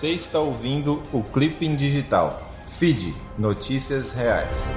Você 0.00 0.12
está 0.12 0.38
ouvindo 0.38 1.02
o 1.12 1.22
Clipping 1.22 1.76
Digital. 1.76 2.50
Feed 2.66 3.14
Notícias 3.36 4.14
Reais. 4.14 4.70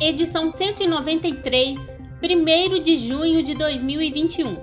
Edição 0.00 0.48
193, 0.50 2.00
1 2.20 2.82
de 2.82 2.96
junho 2.96 3.44
de 3.44 3.54
2021. 3.54 4.56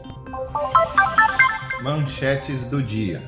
Manchetes 1.81 2.69
do 2.69 2.83
dia. 2.83 3.21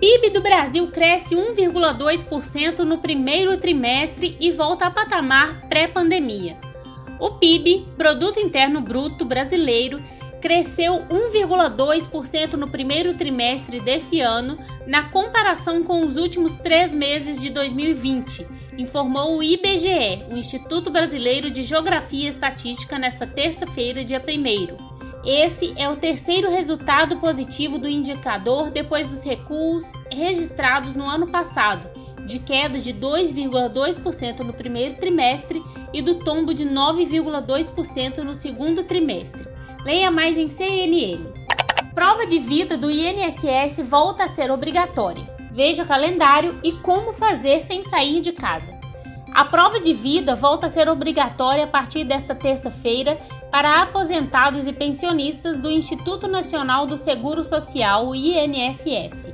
PIB 0.00 0.30
do 0.30 0.40
Brasil 0.40 0.90
cresce 0.90 1.34
1,2% 1.34 2.78
no 2.84 2.96
primeiro 2.96 3.58
trimestre 3.58 4.34
e 4.40 4.50
volta 4.50 4.86
a 4.86 4.90
patamar 4.90 5.68
pré-pandemia. 5.68 6.56
O 7.20 7.32
PIB, 7.32 7.86
Produto 7.98 8.40
Interno 8.40 8.80
Bruto 8.80 9.26
Brasileiro, 9.26 10.00
cresceu 10.40 11.04
1,2% 11.08 12.54
no 12.54 12.68
primeiro 12.68 13.14
trimestre 13.14 13.80
desse 13.80 14.20
ano, 14.20 14.58
na 14.86 15.04
comparação 15.04 15.82
com 15.82 16.04
os 16.04 16.16
últimos 16.16 16.54
três 16.54 16.94
meses 16.94 17.40
de 17.40 17.50
2020, 17.50 18.46
informou 18.78 19.36
o 19.36 19.42
IBGE, 19.42 20.24
o 20.30 20.36
Instituto 20.36 20.90
Brasileiro 20.90 21.50
de 21.50 21.64
Geografia 21.64 22.26
e 22.26 22.28
Estatística, 22.28 22.98
nesta 22.98 23.26
terça-feira, 23.26 24.04
dia 24.04 24.22
1. 24.24 24.98
Esse 25.24 25.74
é 25.76 25.88
o 25.88 25.96
terceiro 25.96 26.48
resultado 26.48 27.16
positivo 27.16 27.76
do 27.76 27.88
indicador 27.88 28.70
depois 28.70 29.06
dos 29.08 29.24
recuos 29.24 29.92
registrados 30.10 30.94
no 30.94 31.04
ano 31.04 31.26
passado, 31.26 31.88
de 32.24 32.38
queda 32.38 32.78
de 32.78 32.94
2,2% 32.94 34.40
no 34.40 34.52
primeiro 34.52 34.94
trimestre 34.94 35.60
e 35.92 36.00
do 36.00 36.20
tombo 36.20 36.54
de 36.54 36.64
9,2% 36.64 38.18
no 38.18 38.34
segundo 38.34 38.84
trimestre. 38.84 39.57
Leia 39.84 40.10
mais 40.10 40.36
em 40.36 40.48
CNN. 40.48 41.18
Prova 41.94 42.26
de 42.26 42.38
vida 42.38 42.76
do 42.76 42.90
INSS 42.90 43.80
volta 43.88 44.24
a 44.24 44.28
ser 44.28 44.50
obrigatória. 44.50 45.22
Veja 45.52 45.84
calendário 45.84 46.58
e 46.64 46.72
como 46.72 47.12
fazer 47.12 47.60
sem 47.62 47.82
sair 47.82 48.20
de 48.20 48.32
casa. 48.32 48.76
A 49.32 49.44
prova 49.44 49.80
de 49.80 49.94
vida 49.94 50.34
volta 50.34 50.66
a 50.66 50.70
ser 50.70 50.88
obrigatória 50.88 51.64
a 51.64 51.66
partir 51.66 52.04
desta 52.04 52.34
terça-feira 52.34 53.16
para 53.52 53.82
aposentados 53.82 54.66
e 54.66 54.72
pensionistas 54.72 55.58
do 55.58 55.70
Instituto 55.70 56.26
Nacional 56.26 56.86
do 56.86 56.96
Seguro 56.96 57.44
Social, 57.44 58.14
INSS. 58.14 59.32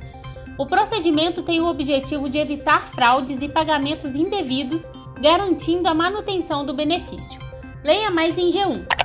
O 0.57 0.65
procedimento 0.65 1.41
tem 1.41 1.59
o 1.59 1.67
objetivo 1.67 2.29
de 2.29 2.37
evitar 2.37 2.87
fraudes 2.87 3.41
e 3.41 3.49
pagamentos 3.49 4.15
indevidos, 4.15 4.91
garantindo 5.19 5.89
a 5.89 5.93
manutenção 5.93 6.63
do 6.63 6.73
benefício. 6.73 7.41
Leia 7.83 8.09
mais 8.09 8.37
em 8.37 8.49
G1. 8.49 9.04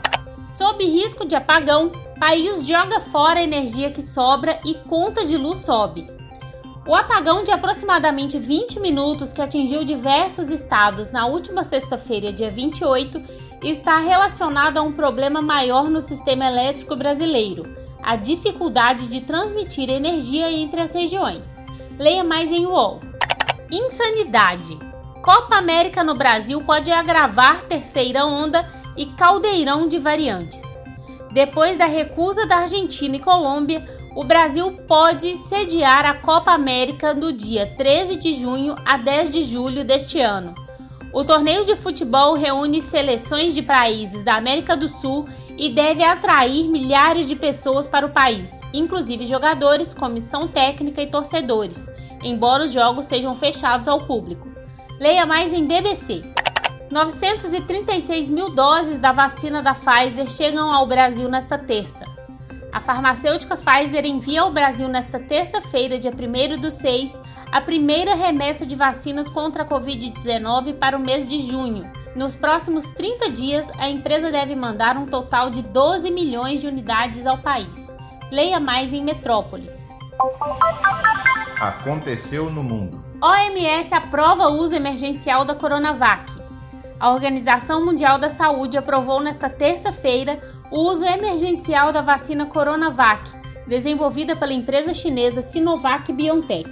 Sob 0.51 0.84
risco 0.84 1.25
de 1.25 1.37
apagão, 1.37 1.93
país 2.19 2.67
joga 2.67 2.98
fora 2.98 3.39
a 3.39 3.43
energia 3.43 3.89
que 3.93 4.03
sobra 4.03 4.59
e 4.65 4.75
conta 4.75 5.25
de 5.25 5.37
luz 5.37 5.59
sobe. 5.59 6.11
O 6.84 6.93
apagão 6.93 7.45
de 7.45 7.53
aproximadamente 7.53 8.37
20 8.37 8.81
minutos 8.81 9.33
que 9.33 9.41
atingiu 9.41 9.84
diversos 9.84 10.51
estados 10.51 11.12
na 11.12 11.25
última 11.27 11.62
sexta-feira, 11.62 12.33
dia 12.33 12.51
28, 12.51 13.23
está 13.62 14.01
relacionado 14.01 14.78
a 14.78 14.83
um 14.83 14.91
problema 14.91 15.41
maior 15.41 15.89
no 15.89 16.01
sistema 16.01 16.45
elétrico 16.45 16.97
brasileiro: 16.97 17.62
a 18.03 18.17
dificuldade 18.17 19.06
de 19.06 19.21
transmitir 19.21 19.89
energia 19.89 20.51
entre 20.51 20.81
as 20.81 20.93
regiões. 20.93 21.61
Leia 21.97 22.25
mais 22.25 22.51
em 22.51 22.67
UOL. 22.67 22.98
Insanidade. 23.71 24.77
Copa 25.23 25.56
América 25.56 26.03
no 26.03 26.15
Brasil 26.17 26.61
pode 26.62 26.91
agravar 26.91 27.62
terceira 27.62 28.25
onda 28.25 28.80
e 28.97 29.06
caldeirão 29.06 29.87
de 29.87 29.99
variantes. 29.99 30.83
Depois 31.33 31.77
da 31.77 31.87
recusa 31.87 32.47
da 32.47 32.56
Argentina 32.56 33.17
e 33.17 33.21
Colômbia, 33.21 33.87
o 34.17 34.25
Brasil 34.25 34.73
pode 34.89 35.37
sediar 35.37 36.05
a 36.05 36.15
Copa 36.15 36.51
América 36.51 37.15
no 37.15 37.33
dia 37.33 37.67
13 37.77 38.17
de 38.17 38.33
junho 38.34 38.75
a 38.84 38.97
10 38.97 39.31
de 39.31 39.45
julho 39.45 39.84
deste 39.84 40.21
ano. 40.21 40.55
O 41.12 41.25
torneio 41.25 41.65
de 41.65 41.75
futebol 41.77 42.34
reúne 42.34 42.81
seleções 42.81 43.55
de 43.55 43.62
países 43.62 44.25
da 44.25 44.34
América 44.37 44.77
do 44.77 44.89
Sul 44.89 45.29
e 45.56 45.69
deve 45.69 46.03
atrair 46.05 46.69
milhares 46.69 47.27
de 47.29 47.34
pessoas 47.34 47.87
para 47.87 48.06
o 48.06 48.11
país, 48.11 48.61
inclusive 48.73 49.27
jogadores, 49.27 49.93
comissão 49.93 50.47
técnica 50.47 51.03
e 51.03 51.06
torcedores, 51.06 51.91
embora 52.23 52.65
os 52.65 52.73
jogos 52.73 53.06
sejam 53.06 53.34
fechados 53.34 53.89
ao 53.89 54.06
público. 54.06 54.49
Leia 55.00 55.27
mais 55.27 55.53
em 55.53 55.67
BBC. 55.67 56.23
936 56.91 58.28
mil 58.28 58.51
doses 58.51 58.99
da 58.99 59.12
vacina 59.12 59.62
da 59.62 59.75
Pfizer 59.75 60.28
chegam 60.28 60.73
ao 60.73 60.84
Brasil 60.87 61.28
nesta 61.28 61.56
terça. 61.56 62.05
A 62.73 62.81
farmacêutica 62.81 63.56
Pfizer 63.56 64.05
envia 64.05 64.43
ao 64.43 64.51
Brasil 64.51 64.89
nesta 64.89 65.21
terça-feira, 65.21 66.00
dia 66.00 66.11
1 66.11 66.61
do 66.61 66.69
6, 66.69 67.21
a 67.53 67.61
primeira 67.61 68.17
remessa 68.17 68.67
de 68.67 68.75
vacinas 68.75 69.29
contra 69.29 69.62
a 69.62 69.67
Covid-19 69.67 70.75
para 70.75 70.97
o 70.97 71.00
mês 71.00 71.27
de 71.29 71.41
junho. 71.43 71.89
Nos 72.17 72.34
próximos 72.34 72.87
30 72.87 73.31
dias, 73.31 73.71
a 73.79 73.89
empresa 73.89 74.33
deve 74.33 74.56
mandar 74.56 74.97
um 74.97 75.06
total 75.06 75.49
de 75.49 75.62
12 75.62 76.11
milhões 76.11 76.61
de 76.61 76.67
unidades 76.67 77.25
ao 77.25 77.39
país. 77.39 77.87
Leia 78.33 78.59
mais 78.59 78.93
em 78.93 79.03
Metrópolis. 79.03 79.91
Aconteceu 81.61 82.50
no 82.50 82.65
mundo. 82.65 83.05
OMS 83.23 83.95
aprova 83.95 84.49
o 84.49 84.59
uso 84.59 84.75
emergencial 84.75 85.45
da 85.45 85.55
Coronavac. 85.55 86.40
A 87.00 87.11
Organização 87.12 87.83
Mundial 87.83 88.19
da 88.19 88.28
Saúde 88.28 88.77
aprovou 88.77 89.21
nesta 89.22 89.49
terça-feira 89.49 90.38
o 90.71 90.81
uso 90.81 91.03
emergencial 91.03 91.91
da 91.94 92.03
vacina 92.03 92.44
Coronavac, 92.44 93.31
desenvolvida 93.66 94.37
pela 94.37 94.53
empresa 94.53 94.93
chinesa 94.93 95.41
Sinovac 95.41 96.12
Biotech. 96.12 96.71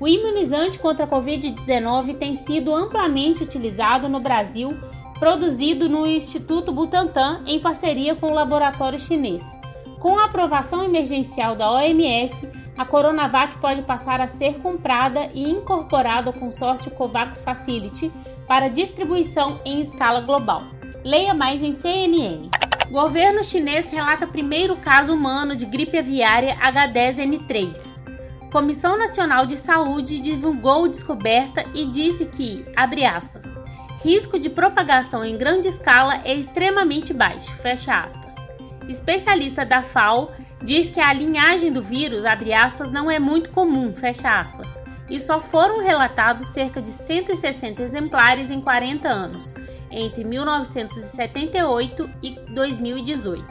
O 0.00 0.08
imunizante 0.08 0.78
contra 0.78 1.04
a 1.04 1.08
Covid-19 1.08 2.16
tem 2.16 2.34
sido 2.34 2.74
amplamente 2.74 3.42
utilizado 3.42 4.08
no 4.08 4.20
Brasil, 4.20 4.74
produzido 5.18 5.86
no 5.86 6.06
Instituto 6.06 6.72
Butantan 6.72 7.42
em 7.44 7.60
parceria 7.60 8.14
com 8.14 8.30
o 8.30 8.34
laboratório 8.34 8.98
chinês. 8.98 9.44
Com 9.98 10.16
a 10.16 10.26
aprovação 10.26 10.84
emergencial 10.84 11.56
da 11.56 11.72
OMS, 11.72 12.48
a 12.76 12.84
Coronavac 12.84 13.58
pode 13.58 13.82
passar 13.82 14.20
a 14.20 14.28
ser 14.28 14.58
comprada 14.60 15.28
e 15.34 15.50
incorporada 15.50 16.30
ao 16.30 16.32
consórcio 16.32 16.92
COVAX 16.92 17.42
Facility 17.42 18.12
para 18.46 18.68
distribuição 18.68 19.58
em 19.64 19.80
escala 19.80 20.20
global. 20.20 20.62
Leia 21.04 21.34
mais 21.34 21.62
em 21.64 21.72
CNN. 21.72 22.48
Governo 22.92 23.42
chinês 23.42 23.90
relata 23.90 24.26
primeiro 24.26 24.76
caso 24.76 25.12
humano 25.12 25.56
de 25.56 25.66
gripe 25.66 25.98
aviária 25.98 26.56
H10N3. 26.56 27.98
Comissão 28.52 28.96
Nacional 28.96 29.46
de 29.46 29.56
Saúde 29.56 30.20
divulgou 30.20 30.88
descoberta 30.88 31.64
e 31.74 31.84
disse 31.84 32.26
que, 32.26 32.64
abre 32.74 33.04
aspas, 33.04 33.44
risco 34.02 34.38
de 34.38 34.48
propagação 34.48 35.24
em 35.24 35.36
grande 35.36 35.66
escala 35.66 36.22
é 36.24 36.34
extremamente 36.34 37.12
baixo, 37.12 37.56
fecha 37.56 37.98
aspas 37.98 38.47
especialista 38.88 39.64
da 39.64 39.82
FAO 39.82 40.32
diz 40.62 40.90
que 40.90 41.00
a 41.00 41.12
linhagem 41.12 41.70
do 41.72 41.82
vírus, 41.82 42.24
aspas, 42.24 42.90
não 42.90 43.10
é 43.10 43.18
muito 43.18 43.50
comum, 43.50 43.94
fecha 43.94 44.40
aspas, 44.40 44.78
e 45.08 45.20
só 45.20 45.40
foram 45.40 45.82
relatados 45.82 46.48
cerca 46.48 46.82
de 46.82 46.88
160 46.88 47.82
exemplares 47.82 48.50
em 48.50 48.60
40 48.60 49.08
anos, 49.08 49.54
entre 49.90 50.24
1978 50.24 52.10
e 52.22 52.30
2018. 52.50 53.46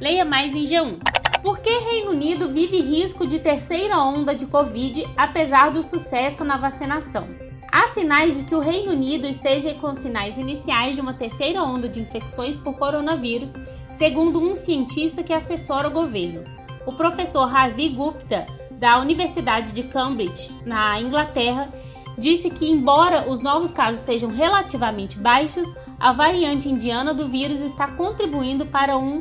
Leia 0.00 0.24
mais 0.24 0.54
em 0.54 0.64
G1. 0.64 0.98
Por 1.42 1.58
que 1.58 1.70
Reino 1.70 2.12
Unido 2.12 2.48
vive 2.48 2.80
risco 2.80 3.26
de 3.26 3.40
terceira 3.40 3.98
onda 3.98 4.34
de 4.34 4.46
Covid 4.46 5.04
apesar 5.16 5.70
do 5.70 5.82
sucesso 5.82 6.44
na 6.44 6.56
vacinação? 6.56 7.41
Há 7.72 7.86
sinais 7.86 8.36
de 8.36 8.44
que 8.44 8.54
o 8.54 8.60
Reino 8.60 8.92
Unido 8.92 9.26
esteja 9.26 9.72
com 9.72 9.94
sinais 9.94 10.36
iniciais 10.36 10.94
de 10.94 11.00
uma 11.00 11.14
terceira 11.14 11.62
onda 11.62 11.88
de 11.88 12.00
infecções 12.00 12.58
por 12.58 12.76
coronavírus, 12.76 13.54
segundo 13.90 14.38
um 14.38 14.54
cientista 14.54 15.22
que 15.22 15.32
assessora 15.32 15.88
o 15.88 15.90
governo. 15.90 16.44
O 16.84 16.92
professor 16.92 17.46
Ravi 17.46 17.88
Gupta, 17.88 18.46
da 18.72 18.98
Universidade 18.98 19.72
de 19.72 19.84
Cambridge, 19.84 20.52
na 20.66 21.00
Inglaterra, 21.00 21.72
disse 22.18 22.50
que, 22.50 22.70
embora 22.70 23.30
os 23.30 23.40
novos 23.40 23.72
casos 23.72 24.02
sejam 24.02 24.28
relativamente 24.30 25.16
baixos, 25.18 25.66
a 25.98 26.12
variante 26.12 26.68
indiana 26.68 27.14
do 27.14 27.26
vírus 27.26 27.62
está 27.62 27.88
contribuindo 27.88 28.66
para 28.66 28.98
um, 28.98 29.18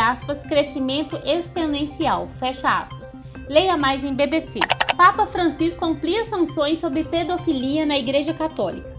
aspas, 0.00 0.44
crescimento 0.44 1.18
exponencial. 1.24 2.28
Leia 3.48 3.76
mais 3.76 4.04
em 4.04 4.14
BBC. 4.14 4.60
Papa 4.96 5.26
Francisco 5.26 5.84
amplia 5.84 6.22
sanções 6.22 6.78
sobre 6.78 7.02
pedofilia 7.02 7.84
na 7.84 7.98
Igreja 7.98 8.32
Católica. 8.32 8.94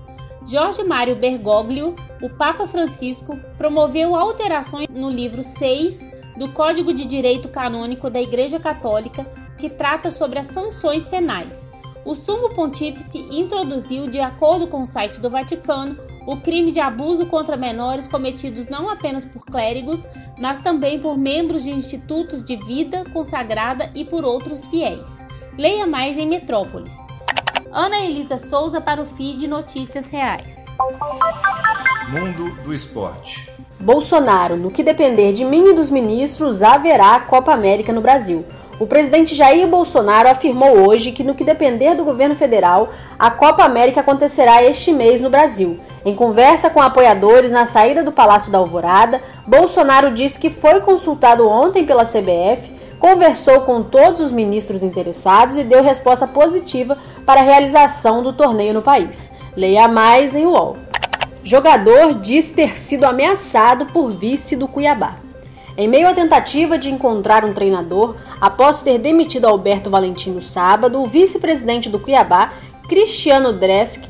Jorge 0.46 0.84
Mário 0.84 1.16
Bergoglio, 1.16 1.96
o 2.22 2.30
Papa 2.30 2.68
Francisco, 2.68 3.38
promoveu 3.58 4.14
alterações 4.14 4.88
no 4.90 5.10
livro 5.10 5.42
6 5.42 6.10
do 6.38 6.52
Código 6.52 6.94
de 6.94 7.06
Direito 7.06 7.48
Canônico 7.48 8.10
da 8.10 8.22
Igreja 8.22 8.60
Católica, 8.60 9.26
que 9.58 9.70
trata 9.70 10.12
sobre 10.12 10.38
as 10.38 10.48
sanções 10.48 11.06
penais. 11.06 11.72
O 12.04 12.14
Sumo 12.14 12.54
Pontífice 12.54 13.26
introduziu, 13.32 14.08
de 14.08 14.20
acordo 14.20 14.68
com 14.68 14.82
o 14.82 14.86
site 14.86 15.22
do 15.22 15.30
Vaticano, 15.30 15.98
o 16.26 16.38
crime 16.38 16.72
de 16.72 16.80
abuso 16.80 17.26
contra 17.28 17.56
menores 17.56 18.08
cometidos 18.08 18.68
não 18.68 18.90
apenas 18.90 19.24
por 19.24 19.46
clérigos, 19.46 20.08
mas 20.40 20.58
também 20.58 21.00
por 21.00 21.18
membros 21.18 21.64
de 21.64 21.72
institutos 21.72 22.44
de 22.44 22.56
vida 22.56 23.04
consagrada 23.14 23.90
e 23.94 24.04
por 24.04 24.26
outros 24.26 24.66
fiéis. 24.66 25.26
Leia 25.58 25.86
mais 25.86 26.18
em 26.18 26.28
Metrópolis. 26.28 26.98
Ana 27.72 28.00
Elisa 28.00 28.38
Souza 28.38 28.80
para 28.80 29.02
o 29.02 29.06
feed 29.06 29.48
Notícias 29.48 30.10
Reais. 30.10 30.66
Mundo 32.10 32.56
do 32.64 32.74
Esporte. 32.74 33.52
Bolsonaro, 33.80 34.56
no 34.56 34.72
que 34.72 34.82
depender 34.82 35.34
de 35.34 35.44
mim 35.44 35.70
e 35.70 35.74
dos 35.74 35.92
ministros, 35.92 36.64
haverá 36.64 37.20
Copa 37.20 37.54
América 37.54 37.92
no 37.92 38.02
Brasil. 38.02 38.46
O 38.80 38.86
presidente 38.86 39.34
Jair 39.34 39.68
Bolsonaro 39.68 40.28
afirmou 40.28 40.88
hoje 40.88 41.12
que, 41.12 41.24
no 41.24 41.34
que 41.34 41.44
depender 41.44 41.96
do 41.96 42.04
governo 42.04 42.36
federal, 42.36 42.90
a 43.18 43.32
Copa 43.32 43.64
América 43.64 44.02
acontecerá 44.02 44.64
este 44.64 44.92
mês 44.92 45.22
no 45.22 45.30
Brasil. 45.30 45.80
Em 46.04 46.14
conversa 46.14 46.70
com 46.70 46.82
apoiadores 46.82 47.52
na 47.52 47.66
saída 47.66 48.04
do 48.04 48.12
Palácio 48.12 48.52
da 48.52 48.58
Alvorada, 48.58 49.22
Bolsonaro 49.48 50.12
disse 50.12 50.40
que 50.40 50.50
foi 50.50 50.82
consultado 50.82 51.48
ontem 51.48 51.86
pela 51.86 52.04
CBF 52.04 52.76
conversou 53.00 53.62
com 53.62 53.84
todos 53.84 54.20
os 54.20 54.32
ministros 54.32 54.82
interessados 54.82 55.58
e 55.58 55.64
deu 55.64 55.84
resposta 55.84 56.26
positiva 56.26 56.98
para 57.26 57.40
a 57.40 57.44
realização 57.44 58.24
do 58.24 58.34
torneio 58.34 58.74
no 58.74 58.82
país. 58.82 59.32
Leia 59.56 59.88
mais 59.88 60.36
em 60.36 60.46
UOL. 60.46 60.78
Jogador 61.44 62.16
diz 62.16 62.52
ter 62.52 62.78
sido 62.78 63.04
ameaçado 63.04 63.86
por 63.88 64.10
vice 64.10 64.56
do 64.56 64.68
Cuiabá. 64.68 65.18
Em 65.78 65.88
meio 65.88 66.08
à 66.08 66.14
tentativa 66.14 66.78
de 66.78 66.90
encontrar 66.90 67.46
um 67.46 67.54
treinador, 67.54 68.16
após 68.40 68.82
ter 68.82 68.98
demitido 68.98 69.46
Alberto 69.46 69.90
Valentim 69.90 70.32
no 70.32 70.42
sábado, 70.42 71.02
o 71.02 71.06
vice-presidente 71.06 71.90
do 71.90 72.00
Cuiabá, 72.00 72.54
Cristiano 72.88 73.54
Dresk, 73.54 74.04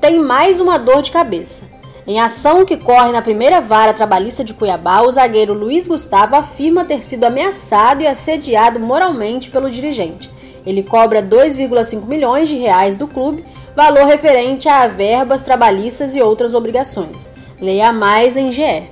tem 0.00 0.18
mais 0.18 0.60
uma 0.60 0.78
dor 0.78 1.02
de 1.02 1.10
cabeça. 1.10 1.64
Em 2.06 2.20
ação 2.20 2.64
que 2.64 2.76
corre 2.76 3.10
na 3.10 3.20
primeira 3.20 3.60
vara 3.60 3.92
trabalhista 3.92 4.44
de 4.44 4.54
Cuiabá, 4.54 5.00
o 5.02 5.10
zagueiro 5.10 5.52
Luiz 5.52 5.88
Gustavo 5.88 6.36
afirma 6.36 6.84
ter 6.84 7.02
sido 7.02 7.24
ameaçado 7.24 8.02
e 8.02 8.06
assediado 8.06 8.78
moralmente 8.78 9.50
pelo 9.50 9.68
dirigente. 9.68 10.30
Ele 10.64 10.82
cobra 10.82 11.22
2,5 11.22 12.06
milhões 12.06 12.48
de 12.48 12.56
reais 12.56 12.94
do 12.94 13.08
clube, 13.08 13.44
valor 13.74 14.04
referente 14.04 14.68
a 14.68 14.86
verbas 14.86 15.42
trabalhistas 15.42 16.14
e 16.14 16.22
outras 16.22 16.54
obrigações. 16.54 17.32
Leia 17.60 17.92
mais 17.92 18.36
em 18.36 18.52
GE. 18.52 18.88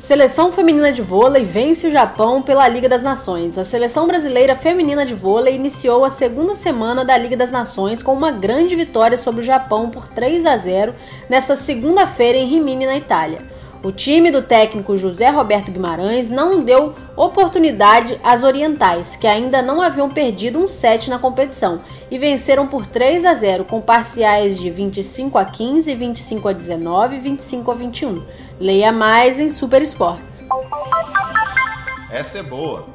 Seleção 0.00 0.50
feminina 0.50 0.90
de 0.90 1.02
vôlei 1.02 1.44
vence 1.44 1.86
o 1.86 1.90
Japão 1.90 2.40
pela 2.40 2.66
Liga 2.66 2.88
das 2.88 3.02
Nações. 3.02 3.58
A 3.58 3.64
seleção 3.64 4.06
brasileira 4.06 4.56
feminina 4.56 5.04
de 5.04 5.14
vôlei 5.14 5.54
iniciou 5.54 6.06
a 6.06 6.10
segunda 6.10 6.54
semana 6.54 7.04
da 7.04 7.18
Liga 7.18 7.36
das 7.36 7.50
Nações 7.50 8.02
com 8.02 8.14
uma 8.14 8.30
grande 8.30 8.74
vitória 8.74 9.18
sobre 9.18 9.42
o 9.42 9.44
Japão 9.44 9.90
por 9.90 10.08
3 10.08 10.46
a 10.46 10.56
0 10.56 10.94
nesta 11.28 11.54
segunda-feira 11.54 12.38
em 12.38 12.46
Rimini, 12.46 12.86
na 12.86 12.96
Itália. 12.96 13.42
O 13.82 13.92
time 13.92 14.30
do 14.30 14.40
técnico 14.40 14.96
José 14.96 15.28
Roberto 15.28 15.70
Guimarães 15.70 16.30
não 16.30 16.62
deu 16.62 16.94
oportunidade 17.14 18.18
às 18.24 18.42
orientais, 18.42 19.16
que 19.16 19.26
ainda 19.26 19.60
não 19.60 19.82
haviam 19.82 20.08
perdido 20.08 20.58
um 20.58 20.68
set 20.68 21.10
na 21.10 21.18
competição, 21.18 21.80
e 22.10 22.18
venceram 22.18 22.66
por 22.66 22.86
3 22.86 23.26
a 23.26 23.34
0 23.34 23.64
com 23.64 23.82
parciais 23.82 24.58
de 24.58 24.70
25 24.70 25.36
a 25.36 25.44
15, 25.44 25.94
25 25.94 26.48
a 26.48 26.52
19 26.52 27.16
e 27.16 27.20
25 27.20 27.70
a 27.70 27.74
21. 27.74 28.22
Leia 28.60 28.92
mais 28.92 29.40
em 29.40 29.48
Super 29.48 29.80
Esportes. 29.80 30.44
Essa 32.10 32.40
é 32.40 32.42
boa. 32.42 32.86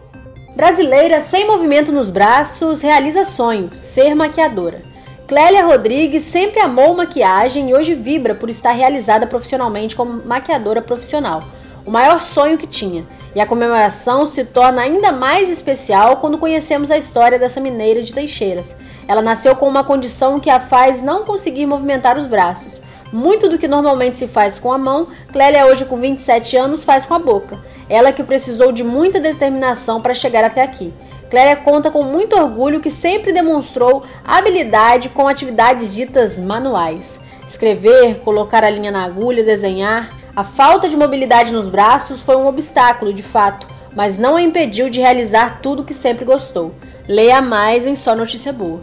Brasileira 0.56 1.20
sem 1.20 1.48
movimento 1.48 1.92
nos 1.92 2.08
braços 2.08 2.84
realiza 2.84 3.24
sonho, 3.24 3.72
ser 3.74 4.14
maquiadora. 4.14 4.84
Clélia 5.28 5.66
Rodrigues 5.66 6.22
sempre 6.22 6.60
amou 6.62 6.94
maquiagem 6.94 7.72
e 7.72 7.74
hoje 7.74 7.96
vibra 7.96 8.36
por 8.36 8.48
estar 8.48 8.74
realizada 8.74 9.26
profissionalmente 9.26 9.96
como 9.96 10.24
maquiadora 10.24 10.84
profissional, 10.84 11.44
o 11.84 11.90
maior 11.90 12.22
sonho 12.22 12.60
que 12.60 12.68
tinha. 12.68 13.04
E 13.34 13.42
a 13.42 13.48
comemoração 13.48 14.28
se 14.28 14.46
torna 14.46 14.84
ainda 14.84 15.12
mais 15.12 15.50
especial 15.50 16.18
quando 16.18 16.38
conhecemos 16.38 16.92
a 16.92 16.98
história 16.98 17.40
dessa 17.40 17.60
mineira 17.60 18.04
de 18.04 18.14
Teixeiras. 18.14 18.76
Ela 19.08 19.22
nasceu 19.24 19.56
com 19.56 19.68
uma 19.68 19.84
condição 19.84 20.40
que 20.40 20.50
a 20.52 20.60
faz 20.60 21.02
não 21.02 21.26
conseguir 21.26 21.66
movimentar 21.66 22.20
os 22.20 22.28
braços. 22.28 22.80
Muito 23.12 23.48
do 23.48 23.58
que 23.58 23.68
normalmente 23.68 24.18
se 24.18 24.28
faz 24.28 24.60
com 24.60 24.72
a 24.72 24.78
mão, 24.78 25.08
Clélia, 25.32 25.66
hoje 25.66 25.86
com 25.86 25.98
27 25.98 26.58
anos, 26.58 26.84
faz 26.84 27.06
com 27.06 27.14
a 27.14 27.20
boca. 27.20 27.60
Ela 27.90 28.12
que 28.12 28.24
precisou 28.24 28.72
de 28.72 28.84
muita 28.84 29.20
determinação 29.20 30.02
para 30.02 30.14
chegar 30.14 30.44
até 30.44 30.62
aqui. 30.62 30.94
Clélia 31.30 31.56
conta 31.56 31.92
com 31.92 32.04
muito 32.04 32.36
orgulho 32.36 32.80
que 32.80 32.90
sempre 32.90 33.32
demonstrou 33.32 34.04
habilidade 34.24 35.10
com 35.10 35.28
atividades 35.28 35.94
ditas 35.94 36.40
manuais. 36.40 37.20
Escrever, 37.48 38.20
colocar 38.20 38.64
a 38.64 38.70
linha 38.70 38.92
na 38.92 39.04
agulha, 39.04 39.44
desenhar. 39.44 40.10
A 40.36 40.44
falta 40.44 40.90
de 40.90 40.98
mobilidade 40.98 41.52
nos 41.52 41.68
braços 41.68 42.24
foi 42.24 42.36
um 42.36 42.48
obstáculo, 42.48 43.14
de 43.14 43.24
fato, 43.24 43.68
mas 43.96 44.18
não 44.18 44.36
a 44.36 44.42
impediu 44.42 44.90
de 44.90 45.00
realizar 45.00 45.62
tudo 45.62 45.84
que 45.84 45.94
sempre 45.94 46.26
gostou. 46.26 46.74
Leia 47.08 47.42
mais 47.42 47.86
em 47.86 47.96
Só 47.96 48.16
Notícia 48.16 48.52
Boa. 48.52 48.82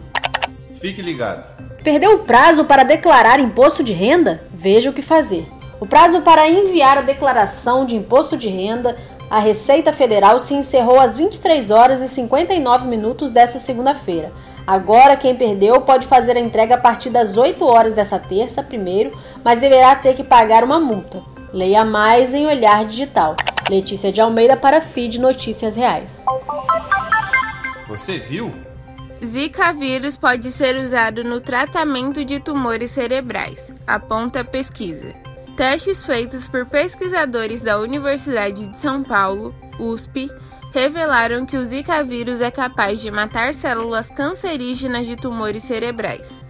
Fique 0.73 1.01
ligado. 1.01 1.72
Perdeu 1.83 2.15
o 2.15 2.19
prazo 2.19 2.63
para 2.63 2.83
declarar 2.83 3.41
imposto 3.41 3.83
de 3.83 3.91
renda? 3.91 4.41
Veja 4.53 4.89
o 4.89 4.93
que 4.93 5.01
fazer. 5.01 5.45
O 5.81 5.85
prazo 5.85 6.21
para 6.21 6.49
enviar 6.49 6.97
a 6.97 7.01
declaração 7.01 7.85
de 7.85 7.93
imposto 7.93 8.37
de 8.37 8.47
renda 8.47 8.95
à 9.29 9.39
Receita 9.39 9.91
Federal 9.91 10.39
se 10.39 10.53
encerrou 10.53 10.97
às 10.97 11.17
23 11.17 11.71
horas 11.71 12.01
e 12.01 12.07
59 12.07 12.87
minutos 12.87 13.33
desta 13.33 13.59
segunda-feira. 13.59 14.31
Agora, 14.65 15.17
quem 15.17 15.35
perdeu 15.35 15.81
pode 15.81 16.07
fazer 16.07 16.37
a 16.37 16.39
entrega 16.39 16.75
a 16.75 16.77
partir 16.77 17.09
das 17.09 17.35
8 17.35 17.65
horas 17.65 17.95
dessa 17.95 18.17
terça, 18.17 18.63
primeiro, 18.63 19.11
mas 19.43 19.59
deverá 19.59 19.93
ter 19.93 20.15
que 20.15 20.23
pagar 20.23 20.63
uma 20.63 20.79
multa. 20.79 21.21
Leia 21.51 21.83
mais 21.83 22.33
em 22.33 22.47
Olhar 22.47 22.85
Digital. 22.85 23.35
Letícia 23.69 24.09
de 24.09 24.21
Almeida 24.21 24.55
para 24.55 24.79
Feed 24.79 25.19
Notícias 25.19 25.75
Reais. 25.75 26.23
Você 27.87 28.17
viu? 28.17 28.53
Zika 29.25 29.71
vírus 29.71 30.17
pode 30.17 30.51
ser 30.51 30.75
usado 30.75 31.23
no 31.23 31.39
tratamento 31.39 32.25
de 32.25 32.41
tumores 32.41 32.91
cerebrais, 32.91 33.73
aponta 33.87 34.41
a 34.41 34.43
pesquisa. 34.43 35.15
Testes 35.55 36.03
feitos 36.03 36.49
por 36.49 36.65
pesquisadores 36.65 37.61
da 37.61 37.79
Universidade 37.79 38.67
de 38.67 38.79
São 38.79 39.01
Paulo, 39.01 39.55
USP, 39.79 40.29
revelaram 40.73 41.45
que 41.45 41.55
o 41.55 41.63
Zika 41.63 42.03
vírus 42.03 42.41
é 42.41 42.51
capaz 42.51 42.99
de 42.99 43.09
matar 43.09 43.53
células 43.53 44.09
cancerígenas 44.09 45.07
de 45.07 45.15
tumores 45.15 45.63
cerebrais. 45.63 46.43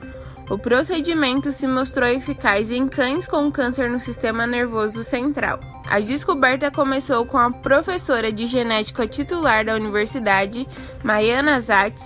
O 0.50 0.58
procedimento 0.58 1.52
se 1.52 1.68
mostrou 1.68 2.10
eficaz 2.10 2.72
em 2.72 2.88
cães 2.88 3.28
com 3.28 3.52
câncer 3.52 3.90
no 3.90 4.00
sistema 4.00 4.48
nervoso 4.48 5.04
central. 5.04 5.60
A 5.90 6.00
descoberta 6.00 6.72
começou 6.72 7.26
com 7.26 7.38
a 7.38 7.52
professora 7.52 8.32
de 8.32 8.46
genética 8.46 9.08
titular 9.08 9.64
da 9.64 9.76
universidade, 9.76 10.68
Maiana 11.04 11.60
Zatz, 11.62 12.02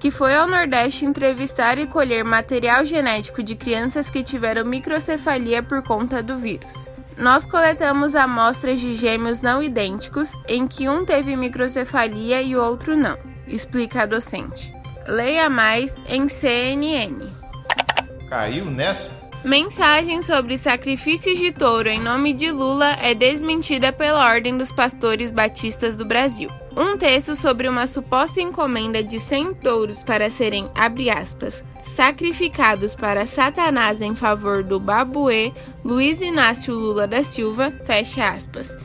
que 0.00 0.10
foi 0.10 0.34
ao 0.34 0.48
Nordeste 0.48 1.04
entrevistar 1.04 1.78
e 1.78 1.86
colher 1.86 2.24
material 2.24 2.84
genético 2.86 3.42
de 3.42 3.54
crianças 3.54 4.08
que 4.08 4.24
tiveram 4.24 4.64
microcefalia 4.64 5.62
por 5.62 5.82
conta 5.82 6.22
do 6.22 6.38
vírus. 6.38 6.88
Nós 7.18 7.44
coletamos 7.44 8.16
amostras 8.16 8.80
de 8.80 8.94
gêmeos 8.94 9.42
não 9.42 9.62
idênticos, 9.62 10.32
em 10.48 10.66
que 10.66 10.88
um 10.88 11.04
teve 11.04 11.36
microcefalia 11.36 12.40
e 12.40 12.56
o 12.56 12.62
outro 12.62 12.96
não, 12.96 13.18
explica 13.46 14.02
a 14.02 14.06
docente. 14.06 14.72
Leia 15.06 15.50
mais 15.50 16.02
em 16.08 16.28
CNN. 16.28 17.30
Caiu 18.26 18.64
nessa? 18.64 19.29
Mensagem 19.44 20.20
sobre 20.20 20.58
sacrifícios 20.58 21.38
de 21.38 21.50
touro 21.50 21.88
em 21.88 21.98
nome 21.98 22.34
de 22.34 22.50
Lula 22.50 22.90
é 23.00 23.14
desmentida 23.14 23.90
pela 23.90 24.26
Ordem 24.26 24.58
dos 24.58 24.70
Pastores 24.70 25.30
Batistas 25.30 25.96
do 25.96 26.04
Brasil. 26.04 26.50
Um 26.76 26.98
texto 26.98 27.34
sobre 27.34 27.66
uma 27.66 27.86
suposta 27.86 28.42
encomenda 28.42 29.02
de 29.02 29.18
100 29.18 29.54
touros 29.54 30.02
para 30.02 30.28
serem, 30.28 30.70
abre 30.74 31.08
aspas, 31.08 31.64
sacrificados 31.82 32.94
para 32.94 33.24
Satanás 33.24 34.02
em 34.02 34.14
favor 34.14 34.62
do 34.62 34.78
babuê 34.78 35.52
Luiz 35.82 36.20
Inácio 36.20 36.74
Lula 36.74 37.06
da 37.06 37.22
Silva, 37.22 37.72
fecha 37.86 38.28
aspas, 38.28 38.76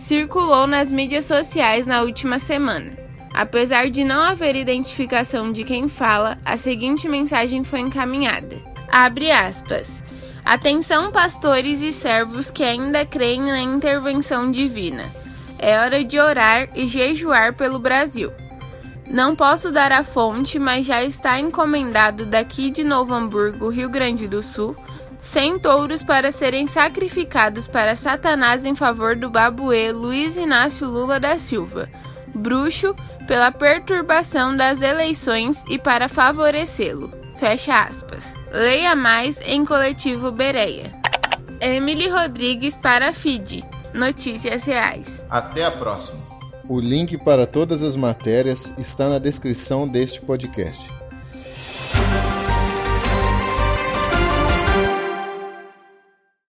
circulou 0.00 0.66
nas 0.66 0.90
mídias 0.90 1.24
sociais 1.24 1.86
na 1.86 2.02
última 2.02 2.40
semana. 2.40 2.98
Apesar 3.32 3.88
de 3.88 4.02
não 4.02 4.20
haver 4.20 4.56
identificação 4.56 5.52
de 5.52 5.62
quem 5.62 5.88
fala, 5.88 6.36
a 6.44 6.56
seguinte 6.56 7.08
mensagem 7.08 7.62
foi 7.62 7.78
encaminhada. 7.78 8.69
Abre 8.90 9.30
aspas. 9.30 10.02
Atenção, 10.44 11.12
pastores 11.12 11.80
e 11.80 11.92
servos 11.92 12.50
que 12.50 12.64
ainda 12.64 13.06
creem 13.06 13.42
na 13.42 13.60
intervenção 13.60 14.50
divina. 14.50 15.04
É 15.58 15.78
hora 15.78 16.02
de 16.02 16.18
orar 16.18 16.68
e 16.74 16.86
jejuar 16.86 17.54
pelo 17.54 17.78
Brasil. 17.78 18.32
Não 19.08 19.36
posso 19.36 19.70
dar 19.70 19.92
a 19.92 20.02
fonte, 20.02 20.58
mas 20.58 20.86
já 20.86 21.02
está 21.02 21.38
encomendado 21.38 22.24
daqui 22.24 22.70
de 22.70 22.82
Novo 22.82 23.12
Hamburgo, 23.12 23.68
Rio 23.68 23.88
Grande 23.88 24.26
do 24.26 24.42
Sul, 24.42 24.76
100 25.20 25.58
touros 25.58 26.02
para 26.02 26.32
serem 26.32 26.66
sacrificados 26.66 27.66
para 27.66 27.94
Satanás 27.94 28.64
em 28.64 28.74
favor 28.74 29.14
do 29.14 29.28
babuê 29.28 29.92
Luiz 29.92 30.36
Inácio 30.36 30.88
Lula 30.88 31.20
da 31.20 31.38
Silva, 31.38 31.90
bruxo, 32.34 32.94
pela 33.26 33.52
perturbação 33.52 34.56
das 34.56 34.80
eleições 34.80 35.62
e 35.68 35.78
para 35.78 36.08
favorecê-lo. 36.08 37.19
Fecha 37.40 37.84
aspas. 37.84 38.34
Leia 38.52 38.94
mais 38.94 39.40
em 39.40 39.64
Coletivo 39.64 40.30
Bereia. 40.30 40.92
Emily 41.58 42.06
Rodrigues 42.06 42.76
para 42.76 43.14
FID. 43.14 43.64
Notícias 43.94 44.66
Reais. 44.66 45.24
Até 45.30 45.64
a 45.64 45.70
próxima. 45.70 46.20
O 46.68 46.78
link 46.78 47.16
para 47.16 47.46
todas 47.46 47.82
as 47.82 47.96
matérias 47.96 48.74
está 48.76 49.08
na 49.08 49.18
descrição 49.18 49.88
deste 49.88 50.20
podcast. 50.20 50.99